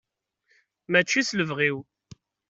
[0.91, 1.77] Mačči s lebɣi-iw.